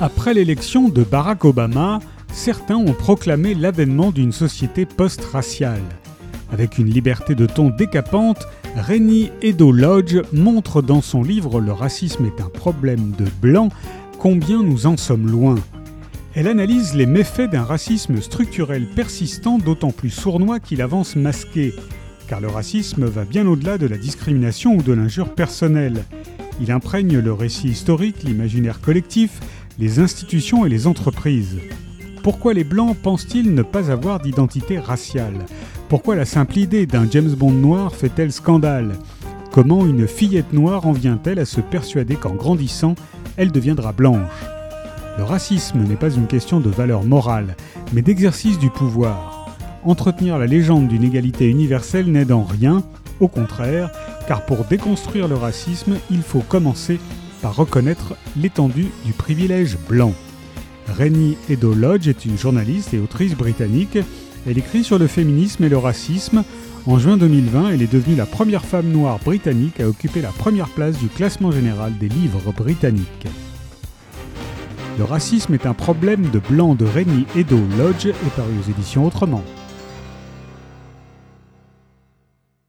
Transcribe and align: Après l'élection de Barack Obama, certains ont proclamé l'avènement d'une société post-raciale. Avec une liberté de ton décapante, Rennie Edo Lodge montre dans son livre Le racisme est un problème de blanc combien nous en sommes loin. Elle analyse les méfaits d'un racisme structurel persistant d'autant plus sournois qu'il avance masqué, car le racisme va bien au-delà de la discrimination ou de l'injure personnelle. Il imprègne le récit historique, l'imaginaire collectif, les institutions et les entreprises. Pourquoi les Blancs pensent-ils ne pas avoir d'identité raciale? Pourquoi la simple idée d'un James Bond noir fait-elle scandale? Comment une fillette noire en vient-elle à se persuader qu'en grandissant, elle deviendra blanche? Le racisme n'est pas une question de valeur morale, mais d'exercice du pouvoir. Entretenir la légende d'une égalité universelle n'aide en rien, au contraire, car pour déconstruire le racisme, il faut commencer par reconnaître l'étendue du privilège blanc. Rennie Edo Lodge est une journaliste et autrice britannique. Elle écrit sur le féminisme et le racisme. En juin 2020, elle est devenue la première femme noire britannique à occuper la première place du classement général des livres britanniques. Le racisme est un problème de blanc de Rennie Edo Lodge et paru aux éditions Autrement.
Après 0.00 0.32
l'élection 0.32 0.88
de 0.88 1.02
Barack 1.02 1.44
Obama, 1.44 1.98
certains 2.32 2.76
ont 2.76 2.92
proclamé 2.92 3.52
l'avènement 3.54 4.12
d'une 4.12 4.30
société 4.30 4.86
post-raciale. 4.86 5.82
Avec 6.52 6.78
une 6.78 6.86
liberté 6.88 7.34
de 7.34 7.46
ton 7.46 7.70
décapante, 7.70 8.46
Rennie 8.76 9.32
Edo 9.42 9.72
Lodge 9.72 10.18
montre 10.32 10.82
dans 10.82 11.02
son 11.02 11.24
livre 11.24 11.60
Le 11.60 11.72
racisme 11.72 12.26
est 12.26 12.40
un 12.40 12.48
problème 12.48 13.10
de 13.18 13.24
blanc 13.42 13.70
combien 14.20 14.62
nous 14.62 14.86
en 14.86 14.96
sommes 14.96 15.28
loin. 15.28 15.56
Elle 16.36 16.46
analyse 16.46 16.94
les 16.94 17.06
méfaits 17.06 17.50
d'un 17.50 17.64
racisme 17.64 18.20
structurel 18.22 18.86
persistant 18.94 19.58
d'autant 19.58 19.90
plus 19.90 20.10
sournois 20.10 20.60
qu'il 20.60 20.80
avance 20.80 21.16
masqué, 21.16 21.74
car 22.28 22.40
le 22.40 22.46
racisme 22.46 23.06
va 23.06 23.24
bien 23.24 23.48
au-delà 23.48 23.78
de 23.78 23.88
la 23.88 23.98
discrimination 23.98 24.76
ou 24.76 24.82
de 24.82 24.92
l'injure 24.92 25.34
personnelle. 25.34 26.04
Il 26.60 26.72
imprègne 26.72 27.18
le 27.18 27.32
récit 27.32 27.68
historique, 27.68 28.22
l'imaginaire 28.24 28.80
collectif, 28.80 29.40
les 29.78 30.00
institutions 30.00 30.66
et 30.66 30.68
les 30.68 30.88
entreprises. 30.88 31.58
Pourquoi 32.24 32.52
les 32.52 32.64
Blancs 32.64 32.96
pensent-ils 33.00 33.54
ne 33.54 33.62
pas 33.62 33.92
avoir 33.92 34.18
d'identité 34.18 34.78
raciale? 34.78 35.46
Pourquoi 35.88 36.16
la 36.16 36.24
simple 36.24 36.58
idée 36.58 36.84
d'un 36.84 37.08
James 37.08 37.30
Bond 37.30 37.52
noir 37.52 37.94
fait-elle 37.94 38.32
scandale? 38.32 38.96
Comment 39.52 39.86
une 39.86 40.08
fillette 40.08 40.52
noire 40.52 40.86
en 40.86 40.92
vient-elle 40.92 41.38
à 41.38 41.44
se 41.44 41.60
persuader 41.60 42.16
qu'en 42.16 42.34
grandissant, 42.34 42.96
elle 43.36 43.52
deviendra 43.52 43.92
blanche? 43.92 44.44
Le 45.16 45.22
racisme 45.22 45.84
n'est 45.84 45.94
pas 45.94 46.10
une 46.10 46.26
question 46.26 46.58
de 46.58 46.70
valeur 46.70 47.04
morale, 47.04 47.56
mais 47.92 48.02
d'exercice 48.02 48.58
du 48.58 48.70
pouvoir. 48.70 49.56
Entretenir 49.84 50.38
la 50.38 50.46
légende 50.46 50.88
d'une 50.88 51.04
égalité 51.04 51.48
universelle 51.48 52.10
n'aide 52.10 52.32
en 52.32 52.42
rien, 52.42 52.82
au 53.20 53.28
contraire, 53.28 53.90
car 54.26 54.44
pour 54.44 54.64
déconstruire 54.64 55.28
le 55.28 55.36
racisme, 55.36 55.98
il 56.10 56.22
faut 56.22 56.40
commencer 56.40 56.98
par 57.40 57.56
reconnaître 57.56 58.14
l'étendue 58.36 58.88
du 59.04 59.12
privilège 59.12 59.76
blanc. 59.88 60.12
Rennie 60.86 61.36
Edo 61.48 61.74
Lodge 61.74 62.08
est 62.08 62.24
une 62.24 62.38
journaliste 62.38 62.94
et 62.94 62.98
autrice 62.98 63.34
britannique. 63.34 63.98
Elle 64.46 64.58
écrit 64.58 64.84
sur 64.84 64.98
le 64.98 65.06
féminisme 65.06 65.64
et 65.64 65.68
le 65.68 65.78
racisme. 65.78 66.44
En 66.86 66.98
juin 66.98 67.16
2020, 67.16 67.70
elle 67.70 67.82
est 67.82 67.92
devenue 67.92 68.16
la 68.16 68.26
première 68.26 68.64
femme 68.64 68.88
noire 68.88 69.18
britannique 69.18 69.80
à 69.80 69.88
occuper 69.88 70.22
la 70.22 70.30
première 70.30 70.68
place 70.68 70.98
du 70.98 71.08
classement 71.08 71.52
général 71.52 71.96
des 71.98 72.08
livres 72.08 72.52
britanniques. 72.52 73.26
Le 74.98 75.04
racisme 75.04 75.54
est 75.54 75.66
un 75.66 75.74
problème 75.74 76.30
de 76.30 76.38
blanc 76.38 76.74
de 76.74 76.84
Rennie 76.84 77.26
Edo 77.36 77.58
Lodge 77.76 78.06
et 78.06 78.30
paru 78.36 78.52
aux 78.58 78.70
éditions 78.70 79.06
Autrement. 79.06 79.44